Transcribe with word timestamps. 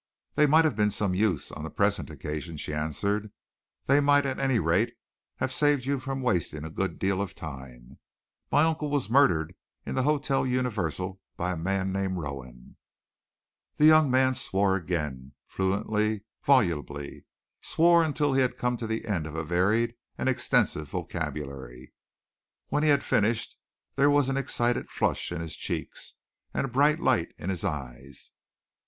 "They 0.33 0.47
might 0.47 0.65
have 0.65 0.75
been 0.75 0.87
of 0.87 0.93
some 0.95 1.13
use 1.13 1.51
on 1.51 1.63
the 1.63 1.69
present 1.69 2.09
occasion," 2.09 2.57
she 2.57 2.73
answered. 2.73 3.31
"They 3.85 3.99
might 3.99 4.25
at 4.25 4.39
any 4.39 4.57
rate 4.57 4.95
have 5.35 5.51
saved 5.51 5.85
you 5.85 5.99
from 5.99 6.23
wasting 6.23 6.63
a 6.65 6.71
good 6.71 6.97
deal 6.97 7.21
of 7.21 7.35
time. 7.35 7.99
My 8.51 8.63
uncle 8.63 8.89
was 8.89 9.11
murdered 9.11 9.53
in 9.85 9.93
the 9.93 10.01
Hotel 10.01 10.47
Universal 10.47 11.21
by 11.37 11.51
a 11.51 11.55
man 11.55 11.93
named 11.93 12.17
Rowan." 12.17 12.77
The 13.75 13.85
young 13.85 14.09
man 14.09 14.33
swore 14.33 14.75
again, 14.75 15.33
fluently, 15.45 16.23
volubly, 16.43 17.25
swore 17.61 18.01
until 18.03 18.33
he 18.33 18.41
had 18.41 18.57
come 18.57 18.77
to 18.77 18.87
the 18.87 19.05
end 19.05 19.27
of 19.27 19.35
a 19.35 19.43
varied 19.43 19.93
and 20.17 20.27
extensive 20.27 20.89
vocabulary. 20.89 21.93
When 22.69 22.81
he 22.81 22.89
had 22.89 23.03
finished, 23.03 23.55
there 23.97 24.09
was 24.09 24.29
an 24.29 24.37
excited 24.37 24.89
flush 24.89 25.31
in 25.31 25.41
his 25.41 25.55
cheeks 25.55 26.15
and 26.55 26.65
a 26.65 26.69
bright 26.69 26.99
light 26.99 27.35
in 27.37 27.51
his 27.51 27.63
eyes. 27.63 28.31